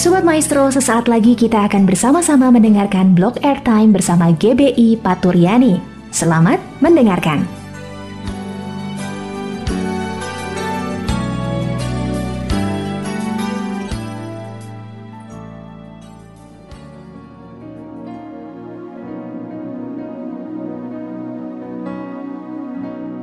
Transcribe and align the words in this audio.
Sobat 0.00 0.24
Maestro, 0.24 0.64
sesaat 0.72 1.12
lagi 1.12 1.36
kita 1.36 1.68
akan 1.68 1.84
bersama-sama 1.84 2.48
mendengarkan 2.48 3.12
blog 3.12 3.36
airtime 3.44 3.92
bersama 3.92 4.32
GBI 4.32 4.96
Paturyani. 4.96 5.76
Selamat 6.08 6.56
mendengarkan. 6.80 7.44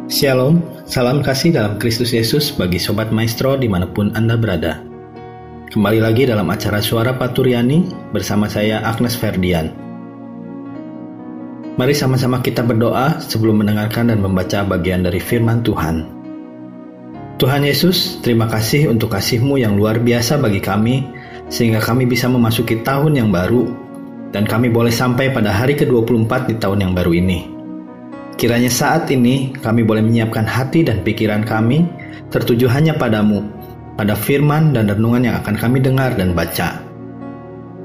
Shalom, 0.05 0.61
salam 0.85 1.25
kasih 1.25 1.57
dalam 1.57 1.81
Kristus 1.81 2.13
Yesus 2.13 2.53
bagi 2.53 2.77
Sobat 2.77 3.09
Maestro 3.09 3.57
di 3.57 3.65
mana 3.65 3.89
pun 3.89 4.13
Anda 4.13 4.37
berada. 4.37 4.86
Kembali 5.67 5.99
lagi 5.99 6.23
dalam 6.23 6.47
acara 6.47 6.79
Suara 6.79 7.11
Paturyani 7.19 7.91
bersama 8.15 8.47
saya 8.47 8.79
Agnes 8.87 9.19
Ferdian. 9.19 9.67
Mari 11.75 11.91
sama-sama 11.91 12.39
kita 12.39 12.63
berdoa 12.63 13.19
sebelum 13.19 13.59
mendengarkan 13.59 14.07
dan 14.07 14.23
membaca 14.23 14.63
bagian 14.63 15.03
dari 15.03 15.19
firman 15.19 15.59
Tuhan. 15.67 16.07
Tuhan 17.35 17.67
Yesus, 17.67 18.23
terima 18.23 18.47
kasih 18.47 18.87
untuk 18.87 19.11
kasih-Mu 19.11 19.59
yang 19.59 19.75
luar 19.75 19.99
biasa 19.99 20.39
bagi 20.39 20.63
kami, 20.63 21.03
sehingga 21.51 21.83
kami 21.83 22.07
bisa 22.07 22.31
memasuki 22.31 22.79
tahun 22.87 23.19
yang 23.19 23.29
baru, 23.35 23.67
dan 24.31 24.47
kami 24.47 24.71
boleh 24.71 24.95
sampai 24.95 25.35
pada 25.35 25.51
hari 25.51 25.75
ke-24 25.75 26.47
di 26.47 26.55
tahun 26.63 26.79
yang 26.79 26.93
baru 26.95 27.11
ini. 27.11 27.39
Kiranya 28.39 28.71
saat 28.71 29.11
ini 29.11 29.51
kami 29.51 29.83
boleh 29.83 29.99
menyiapkan 29.99 30.47
hati 30.47 30.87
dan 30.87 31.03
pikiran 31.03 31.43
kami 31.43 31.83
tertuju 32.31 32.71
hanya 32.71 32.95
padamu, 32.95 33.56
pada 33.97 34.13
firman 34.13 34.77
dan 34.77 34.93
renungan 34.93 35.25
yang 35.25 35.35
akan 35.41 35.57
kami 35.57 35.81
dengar 35.81 36.13
dan 36.13 36.37
baca. 36.37 36.77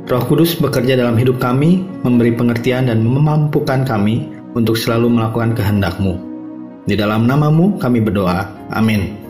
Roh 0.06 0.24
Kudus 0.28 0.60
bekerja 0.60 1.00
dalam 1.00 1.16
hidup 1.16 1.40
kami, 1.40 1.80
memberi 2.04 2.36
pengertian 2.36 2.92
dan 2.92 3.00
memampukan 3.00 3.88
kami 3.88 4.28
untuk 4.52 4.76
selalu 4.76 5.08
melakukan 5.08 5.56
kehendak-Mu. 5.56 6.20
Di 6.84 6.98
dalam 6.98 7.24
namamu 7.24 7.80
kami 7.80 8.04
berdoa. 8.04 8.44
Amin. 8.76 9.22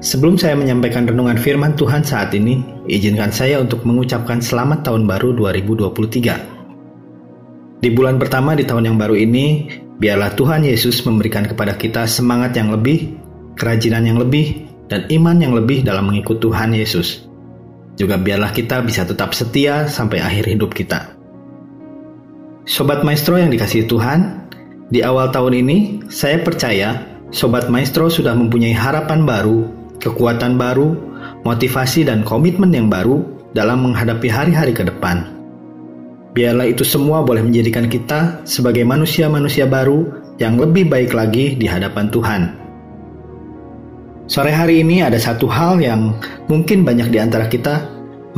Sebelum 0.00 0.40
saya 0.40 0.56
menyampaikan 0.56 1.04
renungan 1.04 1.36
firman 1.36 1.76
Tuhan 1.76 2.00
saat 2.00 2.32
ini, 2.32 2.64
izinkan 2.88 3.28
saya 3.28 3.60
untuk 3.60 3.84
mengucapkan 3.84 4.40
selamat 4.40 4.88
tahun 4.88 5.04
baru 5.04 5.36
2023. 5.36 7.84
Di 7.84 7.92
bulan 7.92 8.16
pertama 8.16 8.56
di 8.56 8.64
tahun 8.64 8.88
yang 8.88 8.96
baru 8.96 9.12
ini, 9.12 9.68
biarlah 10.00 10.32
Tuhan 10.32 10.64
Yesus 10.64 11.04
memberikan 11.04 11.44
kepada 11.44 11.76
kita 11.76 12.08
semangat 12.08 12.56
yang 12.56 12.72
lebih 12.72 13.12
kerajinan 13.60 14.08
yang 14.08 14.16
lebih, 14.16 14.64
dan 14.88 15.04
iman 15.12 15.36
yang 15.36 15.52
lebih 15.52 15.84
dalam 15.84 16.08
mengikut 16.08 16.40
Tuhan 16.40 16.72
Yesus. 16.72 17.28
Juga 18.00 18.16
biarlah 18.16 18.56
kita 18.56 18.80
bisa 18.80 19.04
tetap 19.04 19.36
setia 19.36 19.84
sampai 19.84 20.24
akhir 20.24 20.48
hidup 20.48 20.72
kita. 20.72 21.14
Sobat 22.64 23.04
Maestro 23.04 23.36
yang 23.36 23.52
dikasihi 23.52 23.84
Tuhan, 23.84 24.48
di 24.88 25.04
awal 25.04 25.28
tahun 25.30 25.60
ini 25.60 25.78
saya 26.08 26.40
percaya 26.40 27.06
Sobat 27.30 27.70
Maestro 27.70 28.10
sudah 28.10 28.34
mempunyai 28.34 28.74
harapan 28.74 29.22
baru, 29.22 29.68
kekuatan 30.02 30.58
baru, 30.58 30.96
motivasi 31.46 32.08
dan 32.08 32.26
komitmen 32.26 32.74
yang 32.74 32.90
baru 32.90 33.22
dalam 33.54 33.86
menghadapi 33.86 34.26
hari-hari 34.26 34.74
ke 34.74 34.82
depan. 34.82 35.30
Biarlah 36.30 36.70
itu 36.70 36.86
semua 36.86 37.26
boleh 37.26 37.42
menjadikan 37.42 37.90
kita 37.90 38.42
sebagai 38.46 38.86
manusia-manusia 38.86 39.66
baru 39.66 40.06
yang 40.38 40.58
lebih 40.58 40.86
baik 40.86 41.10
lagi 41.10 41.58
di 41.58 41.66
hadapan 41.66 42.06
Tuhan. 42.10 42.59
Sore 44.30 44.54
hari 44.54 44.86
ini 44.86 45.02
ada 45.02 45.18
satu 45.18 45.50
hal 45.50 45.82
yang 45.82 46.14
mungkin 46.46 46.86
banyak 46.86 47.10
di 47.10 47.18
antara 47.18 47.50
kita 47.50 47.82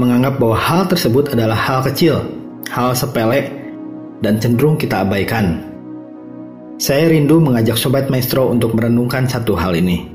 menganggap 0.01 0.41
bahwa 0.41 0.57
hal 0.57 0.89
tersebut 0.89 1.37
adalah 1.37 1.53
hal 1.53 1.85
kecil, 1.85 2.33
hal 2.73 2.97
sepele, 2.97 3.53
dan 4.25 4.41
cenderung 4.41 4.81
kita 4.81 5.05
abaikan. 5.05 5.61
Saya 6.81 7.13
rindu 7.13 7.45
mengajak 7.45 7.77
Sobat 7.77 8.09
Maestro 8.09 8.49
untuk 8.49 8.73
merenungkan 8.73 9.29
satu 9.29 9.53
hal 9.53 9.77
ini. 9.77 10.09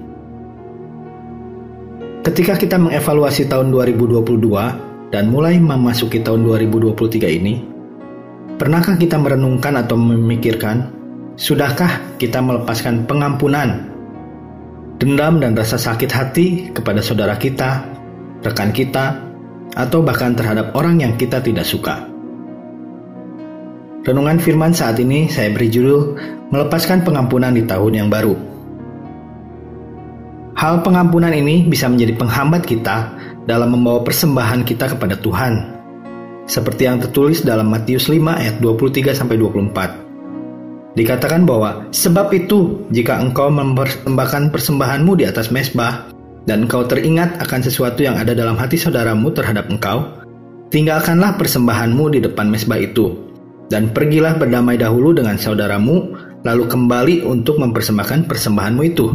Ketika 2.25 2.57
kita 2.57 2.81
mengevaluasi 2.81 3.45
tahun 3.45 3.69
2022 3.69 5.13
dan 5.13 5.29
mulai 5.29 5.61
memasuki 5.61 6.25
tahun 6.25 6.41
2023 6.41 7.37
ini, 7.37 7.61
pernahkah 8.57 8.97
kita 8.97 9.21
merenungkan 9.21 9.77
atau 9.77 9.93
memikirkan, 9.93 10.89
sudahkah 11.37 12.17
kita 12.17 12.41
melepaskan 12.41 13.05
pengampunan 13.05 13.93
dendam 14.97 15.37
dan 15.37 15.53
rasa 15.53 15.77
sakit 15.77 16.09
hati 16.09 16.47
kepada 16.73 17.01
saudara 17.01 17.37
kita, 17.37 17.85
rekan 18.41 18.73
kita, 18.73 19.21
atau 19.77 20.01
bahkan 20.01 20.33
terhadap 20.33 20.73
orang 20.73 20.97
yang 21.01 21.13
kita 21.15 21.37
tidak 21.37 21.65
suka. 21.65 22.09
Renungan 24.01 24.41
firman 24.41 24.73
saat 24.73 24.97
ini 24.97 25.29
saya 25.29 25.53
beri 25.53 25.69
judul 25.69 26.15
Melepaskan 26.49 27.03
Pengampunan 27.03 27.51
di 27.51 27.67
Tahun 27.67 27.93
yang 27.93 28.07
Baru. 28.07 28.33
Hal 30.57 30.81
pengampunan 30.81 31.29
ini 31.29 31.67
bisa 31.69 31.85
menjadi 31.85 32.17
penghambat 32.17 32.65
kita 32.65 33.13
dalam 33.45 33.77
membawa 33.77 34.01
persembahan 34.01 34.65
kita 34.65 34.97
kepada 34.97 35.19
Tuhan. 35.19 35.77
Seperti 36.47 36.87
yang 36.87 37.03
tertulis 37.03 37.43
dalam 37.43 37.67
Matius 37.67 38.07
5 38.09 38.17
ayat 38.31 38.55
23 38.63 39.11
sampai 39.13 39.35
24. 39.37 40.06
Dikatakan 40.97 41.45
bahwa 41.45 41.85
sebab 41.93 42.33
itu 42.33 42.89
jika 42.89 43.21
engkau 43.21 43.53
mempersembahkan 43.53 44.49
persembahanmu 44.49 45.13
di 45.21 45.29
atas 45.29 45.53
mesbah 45.53 46.09
dan 46.49 46.65
engkau 46.65 46.89
teringat 46.89 47.37
akan 47.37 47.61
sesuatu 47.61 48.01
yang 48.01 48.17
ada 48.17 48.33
dalam 48.33 48.57
hati 48.57 48.81
saudaramu 48.81 49.29
terhadap 49.29 49.69
engkau, 49.69 50.09
tinggalkanlah 50.73 51.37
persembahanmu 51.37 52.17
di 52.17 52.19
depan 52.25 52.49
mesbah 52.49 52.81
itu 52.81 53.13
dan 53.69 53.93
pergilah 53.93 54.41
berdamai 54.41 54.73
dahulu 54.81 55.13
dengan 55.13 55.37
saudaramu 55.37 56.17
lalu 56.41 56.65
kembali 56.65 57.15
untuk 57.29 57.61
mempersembahkan 57.61 58.25
persembahanmu 58.25 58.81
itu. 58.81 59.13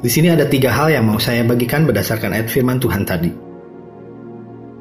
Di 0.00 0.08
sini 0.08 0.32
ada 0.32 0.48
tiga 0.48 0.72
hal 0.72 0.88
yang 0.88 1.04
mau 1.04 1.20
saya 1.20 1.44
bagikan 1.44 1.84
berdasarkan 1.84 2.32
ayat 2.32 2.48
firman 2.48 2.80
Tuhan 2.80 3.04
tadi. 3.04 3.28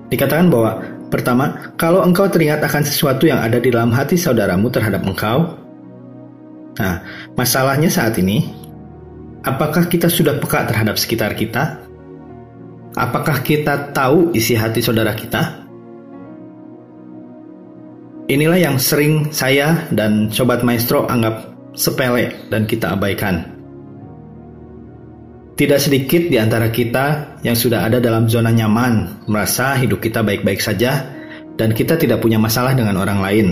Dikatakan 0.08 0.48
bahwa 0.48 0.80
Pertama, 1.10 1.74
kalau 1.74 2.06
engkau 2.06 2.30
teringat 2.30 2.62
akan 2.62 2.86
sesuatu 2.86 3.26
yang 3.26 3.42
ada 3.42 3.58
di 3.58 3.74
dalam 3.74 3.90
hati 3.90 4.14
saudaramu 4.14 4.70
terhadap 4.70 5.02
engkau. 5.02 5.58
Nah, 6.78 7.02
masalahnya 7.34 7.90
saat 7.90 8.14
ini, 8.22 8.46
apakah 9.42 9.90
kita 9.90 10.06
sudah 10.06 10.38
peka 10.38 10.70
terhadap 10.70 11.02
sekitar 11.02 11.34
kita? 11.34 11.82
Apakah 12.94 13.42
kita 13.42 13.90
tahu 13.90 14.32
isi 14.38 14.54
hati 14.54 14.86
saudara 14.86 15.18
kita? 15.18 15.66
Inilah 18.30 18.62
yang 18.62 18.78
sering 18.78 19.34
saya 19.34 19.90
dan 19.90 20.30
Sobat 20.30 20.62
Maestro 20.62 21.10
anggap 21.10 21.50
sepele 21.74 22.30
dan 22.54 22.70
kita 22.70 22.94
abaikan. 22.94 23.59
Tidak 25.60 25.76
sedikit 25.76 26.32
di 26.32 26.40
antara 26.40 26.72
kita 26.72 27.36
yang 27.44 27.52
sudah 27.52 27.84
ada 27.84 28.00
dalam 28.00 28.32
zona 28.32 28.48
nyaman, 28.48 29.28
merasa 29.28 29.76
hidup 29.76 30.00
kita 30.00 30.24
baik-baik 30.24 30.64
saja, 30.64 31.04
dan 31.60 31.76
kita 31.76 32.00
tidak 32.00 32.24
punya 32.24 32.40
masalah 32.40 32.72
dengan 32.72 32.96
orang 32.96 33.20
lain. 33.20 33.48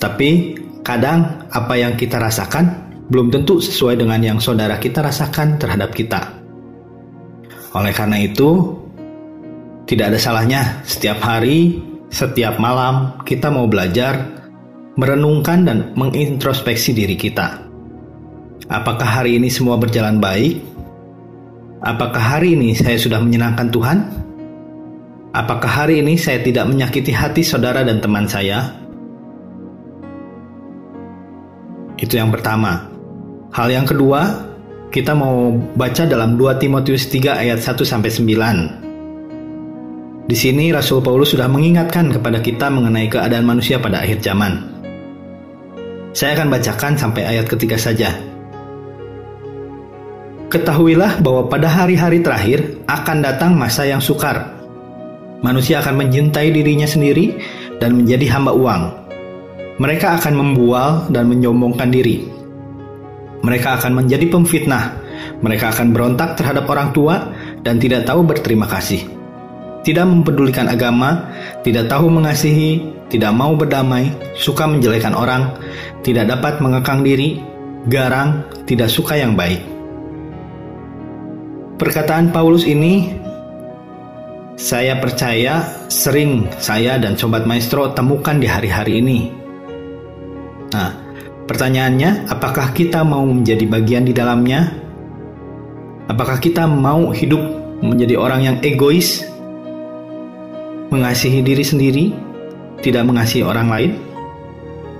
Tapi 0.00 0.56
kadang 0.80 1.52
apa 1.52 1.76
yang 1.76 2.00
kita 2.00 2.16
rasakan 2.16 2.96
belum 3.12 3.28
tentu 3.28 3.60
sesuai 3.60 4.00
dengan 4.00 4.24
yang 4.24 4.38
saudara 4.40 4.80
kita 4.80 5.04
rasakan 5.04 5.60
terhadap 5.60 5.92
kita. 5.92 6.40
Oleh 7.76 7.92
karena 7.92 8.24
itu, 8.24 8.72
tidak 9.84 10.16
ada 10.16 10.18
salahnya 10.18 10.80
setiap 10.88 11.20
hari, 11.20 11.76
setiap 12.08 12.56
malam 12.56 13.20
kita 13.28 13.52
mau 13.52 13.68
belajar, 13.68 14.16
merenungkan 14.96 15.68
dan 15.68 15.92
mengintrospeksi 15.92 16.96
diri 16.96 17.20
kita 17.20 17.68
Apakah 18.70 19.18
hari 19.18 19.34
ini 19.34 19.50
semua 19.50 19.74
berjalan 19.74 20.22
baik? 20.22 20.62
Apakah 21.82 22.22
hari 22.22 22.54
ini 22.54 22.70
saya 22.70 22.94
sudah 22.94 23.18
menyenangkan 23.18 23.66
Tuhan? 23.66 23.98
Apakah 25.34 25.66
hari 25.66 25.98
ini 25.98 26.14
saya 26.14 26.38
tidak 26.38 26.70
menyakiti 26.70 27.10
hati 27.10 27.42
saudara 27.42 27.82
dan 27.82 27.98
teman 27.98 28.30
saya? 28.30 28.70
Itu 31.98 32.14
yang 32.14 32.30
pertama. 32.30 32.86
Hal 33.50 33.74
yang 33.74 33.90
kedua, 33.90 34.46
kita 34.94 35.18
mau 35.18 35.50
baca 35.74 36.06
dalam 36.06 36.38
2 36.38 36.62
Timotius 36.62 37.10
3 37.10 37.42
ayat 37.42 37.58
1 37.58 37.74
sampai 37.82 38.06
9. 38.06 40.30
Di 40.30 40.36
sini 40.38 40.70
Rasul 40.70 41.02
Paulus 41.02 41.34
sudah 41.34 41.50
mengingatkan 41.50 42.14
kepada 42.14 42.38
kita 42.38 42.70
mengenai 42.70 43.10
keadaan 43.10 43.50
manusia 43.50 43.82
pada 43.82 43.98
akhir 43.98 44.22
zaman. 44.22 44.62
Saya 46.14 46.38
akan 46.38 46.54
bacakan 46.54 46.94
sampai 46.94 47.26
ayat 47.26 47.50
ketiga 47.50 47.74
saja. 47.74 48.29
Ketahuilah 50.50 51.22
bahwa 51.22 51.46
pada 51.46 51.70
hari-hari 51.70 52.26
terakhir 52.26 52.82
akan 52.90 53.22
datang 53.22 53.54
masa 53.54 53.86
yang 53.86 54.02
sukar. 54.02 54.50
Manusia 55.46 55.78
akan 55.78 56.02
mencintai 56.02 56.50
dirinya 56.50 56.90
sendiri 56.90 57.38
dan 57.78 57.94
menjadi 57.94 58.34
hamba 58.34 58.50
uang. 58.58 58.82
Mereka 59.78 60.18
akan 60.18 60.34
membual 60.34 61.06
dan 61.14 61.30
menyombongkan 61.30 61.94
diri. 61.94 62.26
Mereka 63.46 63.78
akan 63.78 64.02
menjadi 64.02 64.26
pemfitnah 64.26 64.84
Mereka 65.40 65.70
akan 65.70 65.94
berontak 65.94 66.34
terhadap 66.34 66.66
orang 66.66 66.90
tua 66.90 67.30
dan 67.62 67.78
tidak 67.78 68.10
tahu 68.10 68.26
berterima 68.26 68.66
kasih. 68.66 69.06
Tidak 69.86 70.02
mempedulikan 70.02 70.66
agama, 70.66 71.30
tidak 71.62 71.86
tahu 71.86 72.10
mengasihi, 72.10 72.82
tidak 73.06 73.30
mau 73.32 73.54
berdamai, 73.54 74.10
suka 74.34 74.66
menjelekan 74.66 75.14
orang, 75.14 75.54
tidak 76.02 76.26
dapat 76.26 76.58
mengekang 76.58 77.06
diri, 77.06 77.38
garang, 77.86 78.42
tidak 78.66 78.90
suka 78.90 79.14
yang 79.14 79.38
baik. 79.38 79.69
Perkataan 81.80 82.28
Paulus 82.28 82.68
ini 82.68 83.08
saya 84.52 85.00
percaya 85.00 85.64
sering 85.88 86.44
saya 86.60 87.00
dan 87.00 87.16
Sobat 87.16 87.48
Maestro 87.48 87.96
temukan 87.96 88.36
di 88.36 88.44
hari-hari 88.44 89.00
ini. 89.00 89.32
Nah, 90.76 90.92
pertanyaannya, 91.48 92.28
apakah 92.28 92.76
kita 92.76 93.00
mau 93.00 93.24
menjadi 93.24 93.64
bagian 93.64 94.04
di 94.04 94.12
dalamnya? 94.12 94.76
Apakah 96.04 96.36
kita 96.36 96.68
mau 96.68 97.16
hidup 97.16 97.40
menjadi 97.80 98.12
orang 98.20 98.44
yang 98.44 98.56
egois, 98.60 99.24
mengasihi 100.92 101.40
diri 101.40 101.64
sendiri, 101.64 102.04
tidak 102.84 103.08
mengasihi 103.08 103.40
orang 103.40 103.72
lain? 103.72 103.92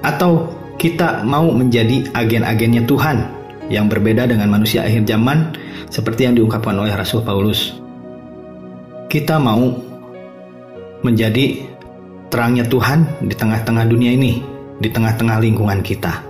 Atau 0.01 0.49
kita 0.81 1.29
mau 1.29 1.45
menjadi 1.53 2.09
agen-agennya 2.17 2.89
Tuhan 2.89 3.40
yang 3.71 3.87
berbeda 3.87 4.27
dengan 4.27 4.51
manusia 4.51 4.83
akhir 4.83 5.07
zaman 5.07 5.55
seperti 5.89 6.27
yang 6.27 6.35
diungkapkan 6.35 6.75
oleh 6.75 6.93
Rasul 6.93 7.23
Paulus? 7.23 7.81
kita 9.11 9.43
mau 9.43 9.75
menjadi 11.03 11.67
terangnya 12.31 12.63
Tuhan 12.63 13.03
di 13.27 13.35
tengah-tengah 13.35 13.85
dunia 13.91 14.15
ini, 14.15 14.39
di 14.79 14.87
tengah-tengah 14.87 15.43
lingkungan 15.43 15.83
kita. 15.83 16.23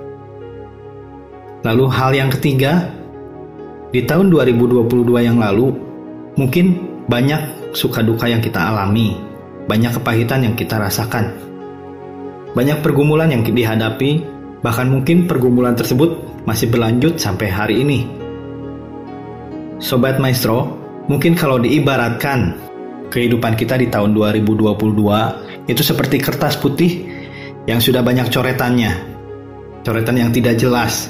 Lalu 1.61 1.85
hal 1.93 2.17
yang 2.17 2.33
ketiga, 2.33 2.89
di 3.93 4.01
tahun 4.09 4.33
2022 4.33 5.13
yang 5.21 5.37
lalu, 5.37 5.77
mungkin 6.41 6.81
banyak 7.05 7.69
suka 7.77 8.01
duka 8.01 8.25
yang 8.33 8.41
kita 8.41 8.73
alami, 8.73 9.13
banyak 9.69 10.01
kepahitan 10.01 10.49
yang 10.49 10.57
kita 10.57 10.81
rasakan, 10.81 11.37
banyak 12.57 12.81
pergumulan 12.81 13.29
yang 13.29 13.45
dihadapi, 13.45 14.25
bahkan 14.65 14.89
mungkin 14.89 15.29
pergumulan 15.29 15.77
tersebut 15.77 16.17
masih 16.45 16.69
berlanjut 16.73 17.21
sampai 17.21 17.49
hari 17.49 17.83
ini. 17.85 18.07
Sobat 19.81 20.21
Maestro, 20.21 20.77
mungkin 21.09 21.33
kalau 21.33 21.57
diibaratkan 21.57 22.57
kehidupan 23.09 23.57
kita 23.57 23.81
di 23.81 23.89
tahun 23.89 24.13
2022 24.13 24.77
itu 25.73 25.83
seperti 25.83 26.17
kertas 26.21 26.61
putih 26.61 27.09
yang 27.65 27.81
sudah 27.81 28.01
banyak 28.05 28.29
coretannya. 28.29 28.93
Coretan 29.81 30.21
yang 30.21 30.31
tidak 30.31 30.61
jelas. 30.61 31.09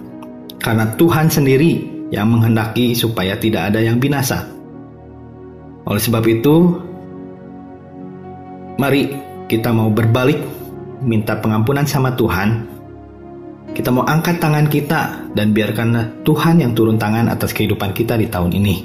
karena 0.59 0.91
Tuhan 0.99 1.31
sendiri 1.31 1.87
yang 2.11 2.27
menghendaki 2.27 2.91
supaya 2.97 3.39
tidak 3.39 3.71
ada 3.71 3.79
yang 3.79 4.01
binasa. 4.01 4.43
Oleh 5.87 6.01
sebab 6.01 6.23
itu, 6.27 6.55
mari 8.75 9.07
kita 9.47 9.71
mau 9.71 9.87
berbalik, 9.87 10.37
minta 11.01 11.39
pengampunan 11.39 11.87
sama 11.87 12.13
Tuhan. 12.13 12.78
Kita 13.73 13.89
mau 13.93 14.03
angkat 14.03 14.41
tangan 14.41 14.67
kita 14.67 15.31
dan 15.33 15.55
biarkan 15.55 16.21
Tuhan 16.25 16.59
yang 16.59 16.75
turun 16.75 16.99
tangan 16.99 17.31
atas 17.31 17.55
kehidupan 17.55 17.95
kita 17.95 18.19
di 18.19 18.27
tahun 18.27 18.51
ini. 18.53 18.75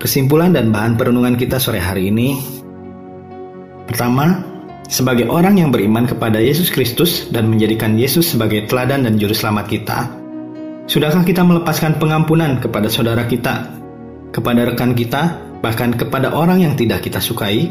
Kesimpulan 0.00 0.56
dan 0.56 0.72
bahan 0.72 0.96
perenungan 0.96 1.36
kita 1.36 1.60
sore 1.60 1.76
hari 1.76 2.08
ini 2.08 2.60
Pertama, 3.90 4.46
sebagai 4.86 5.26
orang 5.26 5.58
yang 5.58 5.74
beriman 5.74 6.06
kepada 6.06 6.38
Yesus 6.38 6.70
Kristus 6.70 7.26
dan 7.34 7.50
menjadikan 7.50 7.98
Yesus 7.98 8.38
sebagai 8.38 8.70
teladan 8.70 9.02
dan 9.02 9.18
juru 9.18 9.34
selamat 9.34 9.66
kita, 9.66 9.98
sudahkah 10.86 11.26
kita 11.26 11.42
melepaskan 11.42 11.98
pengampunan 11.98 12.62
kepada 12.62 12.86
saudara 12.86 13.26
kita, 13.26 13.66
kepada 14.30 14.62
rekan 14.62 14.94
kita, 14.94 15.42
bahkan 15.58 15.90
kepada 15.90 16.30
orang 16.30 16.62
yang 16.62 16.78
tidak 16.78 17.02
kita 17.02 17.18
sukai? 17.18 17.66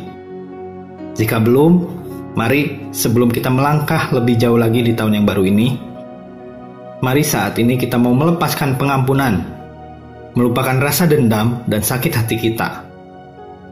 Jika 1.15 1.39
belum, 1.39 1.98
mari 2.39 2.88
sebelum 2.95 3.27
kita 3.27 3.51
melangkah 3.51 4.15
lebih 4.15 4.39
jauh 4.39 4.56
lagi 4.56 4.80
di 4.80 4.95
tahun 4.95 5.19
yang 5.19 5.25
baru 5.27 5.44
ini, 5.44 5.75
mari 7.03 7.19
saat 7.19 7.59
ini 7.59 7.75
kita 7.75 8.00
mau 8.00 8.15
melepaskan 8.15 8.80
pengampunan 8.80 9.44
melupakan 10.39 10.80
rasa 10.80 11.03
dendam 11.03 11.59
dan 11.68 11.83
sakit 11.83 12.15
hati 12.15 12.39
kita. 12.39 12.88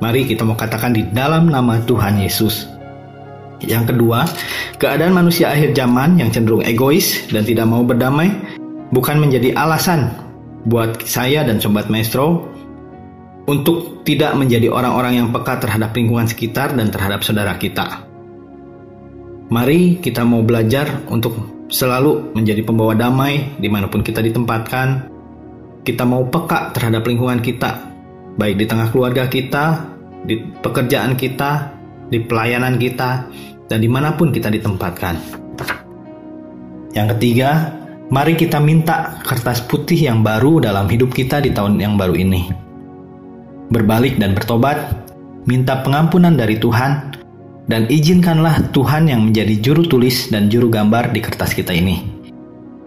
Mari 0.03 0.27
kita 0.27 0.43
mau 0.43 0.59
katakan 0.59 0.91
di 0.91 1.07
dalam 1.15 1.47
nama 1.47 1.79
Tuhan 1.87 2.19
Yesus. 2.19 2.67
Yang 3.63 3.95
kedua, 3.95 4.27
keadaan 4.77 5.15
manusia 5.15 5.49
akhir 5.49 5.71
zaman 5.73 6.19
yang 6.19 6.29
cenderung 6.29 6.61
egois 6.61 7.23
dan 7.31 7.47
tidak 7.47 7.65
mau 7.65 7.81
berdamai 7.87 8.29
bukan 8.91 9.17
menjadi 9.17 9.55
alasan 9.55 10.11
buat 10.67 11.07
saya 11.07 11.47
dan 11.47 11.57
sobat 11.57 11.87
maestro 11.87 12.45
untuk 13.47 14.03
tidak 14.03 14.35
menjadi 14.35 14.69
orang-orang 14.69 15.23
yang 15.23 15.27
peka 15.31 15.57
terhadap 15.57 15.95
lingkungan 15.95 16.27
sekitar 16.27 16.75
dan 16.75 16.91
terhadap 16.91 17.23
saudara 17.23 17.55
kita. 17.57 18.06
Mari 19.47 20.03
kita 20.03 20.27
mau 20.27 20.43
belajar 20.43 21.07
untuk 21.07 21.63
selalu 21.71 22.35
menjadi 22.35 22.67
pembawa 22.67 22.91
damai 22.91 23.55
di 23.55 23.71
mana 23.71 23.87
pun 23.87 24.03
kita 24.03 24.19
ditempatkan, 24.19 25.07
kita 25.87 26.03
mau 26.03 26.27
peka 26.27 26.75
terhadap 26.75 27.07
lingkungan 27.07 27.39
kita, 27.39 27.79
baik 28.35 28.59
di 28.59 28.65
tengah 28.67 28.91
keluarga 28.91 29.23
kita, 29.31 29.87
di 30.27 30.43
pekerjaan 30.59 31.15
kita, 31.15 31.71
di 32.11 32.19
pelayanan 32.27 32.75
kita, 32.75 33.31
dan 33.71 33.79
di 33.79 33.87
mana 33.87 34.15
pun 34.19 34.35
kita 34.35 34.51
ditempatkan. 34.51 35.15
Yang 36.91 37.07
ketiga, 37.15 37.71
mari 38.11 38.35
kita 38.35 38.59
minta 38.59 39.23
kertas 39.23 39.63
putih 39.63 40.11
yang 40.11 40.27
baru 40.27 40.59
dalam 40.59 40.91
hidup 40.91 41.15
kita 41.15 41.39
di 41.39 41.55
tahun 41.55 41.79
yang 41.79 41.95
baru 41.95 42.19
ini. 42.19 42.51
Berbalik 43.71 44.19
dan 44.19 44.35
bertobat, 44.35 45.07
minta 45.47 45.79
pengampunan 45.83 46.35
dari 46.35 46.59
Tuhan, 46.59 47.16
dan 47.67 47.85
izinkanlah 47.91 48.71
Tuhan 48.71 49.11
yang 49.11 49.27
menjadi 49.27 49.59
juru 49.59 49.83
tulis 49.83 50.31
dan 50.31 50.47
juru 50.47 50.71
gambar 50.71 51.11
di 51.11 51.19
kertas 51.19 51.51
kita 51.51 51.75
ini. 51.75 52.03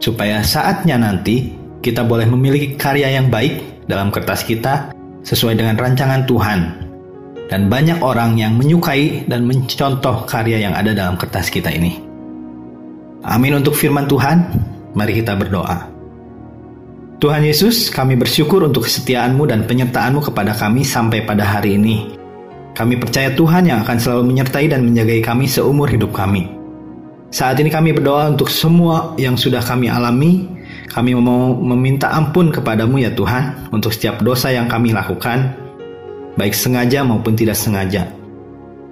Supaya 0.01 0.41
saatnya 0.41 0.97
nanti 0.97 1.53
kita 1.85 2.05
boleh 2.05 2.25
memiliki 2.25 2.75
karya 2.81 3.21
yang 3.21 3.29
baik 3.29 3.85
dalam 3.85 4.09
kertas 4.09 4.45
kita 4.45 4.97
sesuai 5.21 5.61
dengan 5.61 5.77
rancangan 5.77 6.25
Tuhan. 6.25 6.61
Dan 7.51 7.67
banyak 7.67 8.01
orang 8.01 8.39
yang 8.39 8.57
menyukai 8.57 9.27
dan 9.27 9.45
mencontoh 9.45 10.25
karya 10.25 10.65
yang 10.65 10.73
ada 10.73 10.95
dalam 10.95 11.19
kertas 11.19 11.51
kita 11.51 11.69
ini. 11.69 11.99
Amin 13.27 13.59
untuk 13.59 13.77
firman 13.77 14.07
Tuhan. 14.07 14.39
Mari 14.97 15.21
kita 15.21 15.35
berdoa. 15.37 15.91
Tuhan 17.21 17.45
Yesus, 17.45 17.93
kami 17.93 18.17
bersyukur 18.17 18.65
untuk 18.65 18.89
kesetiaanmu 18.89 19.45
dan 19.45 19.69
penyertaanmu 19.69 20.25
kepada 20.25 20.57
kami 20.57 20.87
sampai 20.87 21.21
pada 21.27 21.45
hari 21.45 21.77
ini. 21.77 22.20
Kami 22.81 22.97
percaya 22.97 23.29
Tuhan 23.37 23.69
yang 23.69 23.85
akan 23.85 24.01
selalu 24.01 24.33
menyertai 24.33 24.73
dan 24.73 24.89
menjagai 24.89 25.21
kami 25.21 25.45
seumur 25.45 25.85
hidup 25.85 26.17
kami. 26.17 26.49
Saat 27.29 27.61
ini 27.61 27.69
kami 27.69 27.93
berdoa 27.93 28.33
untuk 28.33 28.49
semua 28.49 29.13
yang 29.21 29.37
sudah 29.37 29.61
kami 29.61 29.93
alami, 29.93 30.49
kami 30.89 31.13
mau 31.13 31.53
meminta 31.61 32.09
ampun 32.09 32.49
kepadamu 32.49 33.05
ya 33.05 33.13
Tuhan 33.13 33.69
untuk 33.69 33.93
setiap 33.93 34.25
dosa 34.25 34.49
yang 34.49 34.65
kami 34.65 34.97
lakukan, 34.97 35.53
baik 36.41 36.57
sengaja 36.57 37.05
maupun 37.05 37.37
tidak 37.37 37.61
sengaja. 37.61 38.09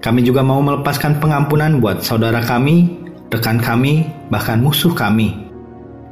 Kami 0.05 0.21
juga 0.21 0.45
mau 0.45 0.61
melepaskan 0.61 1.17
pengampunan 1.17 1.81
buat 1.81 2.05
saudara 2.05 2.45
kami, 2.45 2.93
rekan 3.33 3.57
kami, 3.57 4.05
bahkan 4.29 4.61
musuh 4.61 4.93
kami. 4.93 5.49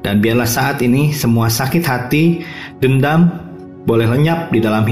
Dan 0.01 0.25
biarlah 0.25 0.49
saat 0.49 0.81
ini 0.81 1.13
semua 1.13 1.53
sakit 1.53 1.85
hati, 1.85 2.41
dendam, 2.81 3.46
boleh 3.87 4.05
lenyap 4.11 4.51
di 4.51 4.59
dalam 4.59 4.83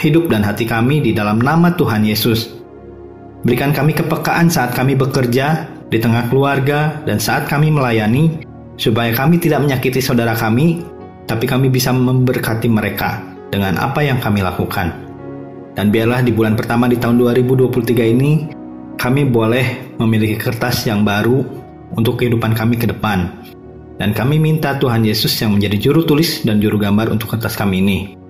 hidup 0.00 0.30
dan 0.30 0.46
hati 0.46 0.62
kami 0.64 1.02
di 1.02 1.10
dalam 1.10 1.42
nama 1.42 1.74
Tuhan 1.74 2.06
Yesus. 2.06 2.54
Berikan 3.42 3.74
kami 3.74 3.92
kepekaan 3.92 4.48
saat 4.48 4.72
kami 4.72 4.96
bekerja, 4.96 5.68
di 5.90 5.98
tengah 6.00 6.30
keluarga, 6.32 7.02
dan 7.04 7.20
saat 7.20 7.44
kami 7.50 7.68
melayani, 7.68 8.40
supaya 8.80 9.12
kami 9.12 9.36
tidak 9.42 9.66
menyakiti 9.66 10.00
saudara 10.00 10.32
kami, 10.32 10.80
tapi 11.28 11.44
kami 11.44 11.68
bisa 11.68 11.92
memberkati 11.92 12.70
mereka 12.70 13.20
dengan 13.52 13.76
apa 13.76 14.00
yang 14.00 14.16
kami 14.22 14.40
lakukan. 14.40 14.96
Dan 15.74 15.90
biarlah 15.90 16.22
di 16.22 16.30
bulan 16.30 16.54
pertama 16.54 16.86
di 16.86 16.96
tahun 16.96 17.20
2023 17.20 18.14
ini, 18.16 18.32
kami 18.96 19.26
boleh 19.28 19.98
memiliki 19.98 20.38
kertas 20.38 20.86
yang 20.86 21.02
baru 21.02 21.42
untuk 21.98 22.22
kehidupan 22.22 22.54
kami 22.54 22.78
ke 22.78 22.86
depan. 22.86 23.28
Dan 23.98 24.14
kami 24.14 24.38
minta 24.38 24.78
Tuhan 24.78 25.04
Yesus 25.04 25.34
yang 25.42 25.58
menjadi 25.58 25.90
juru 25.90 26.06
tulis 26.06 26.46
dan 26.46 26.62
juru 26.62 26.78
gambar 26.78 27.10
untuk 27.10 27.34
kertas 27.34 27.58
kami 27.58 27.82
ini. 27.82 28.23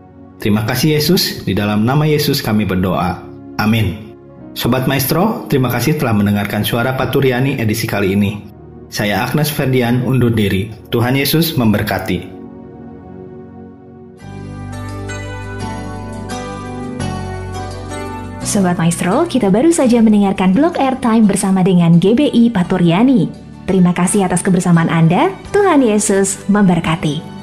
Terima 0.44 0.60
kasih 0.68 1.00
Yesus, 1.00 1.40
di 1.48 1.56
dalam 1.56 1.88
nama 1.88 2.04
Yesus 2.04 2.44
kami 2.44 2.68
berdoa. 2.68 3.16
Amin. 3.56 4.12
Sobat 4.52 4.84
Maestro, 4.84 5.48
terima 5.48 5.72
kasih 5.72 5.96
telah 5.96 6.12
mendengarkan 6.12 6.60
suara 6.60 6.92
Paturiani 7.00 7.56
edisi 7.56 7.88
kali 7.88 8.12
ini. 8.12 8.44
Saya 8.92 9.24
Agnes 9.24 9.48
Ferdian 9.48 10.04
undur 10.04 10.28
diri. 10.28 10.68
Tuhan 10.92 11.16
Yesus 11.16 11.56
memberkati. 11.56 12.28
Sobat 18.44 18.76
Maestro, 18.76 19.24
kita 19.24 19.48
baru 19.48 19.72
saja 19.72 20.04
mendengarkan 20.04 20.52
blog 20.52 20.76
airtime 20.76 21.24
bersama 21.24 21.64
dengan 21.64 21.96
GBI 21.96 22.52
Paturiani. 22.52 23.32
Terima 23.64 23.96
kasih 23.96 24.28
atas 24.28 24.44
kebersamaan 24.44 24.92
Anda. 24.92 25.32
Tuhan 25.56 25.80
Yesus 25.80 26.44
memberkati. 26.52 27.33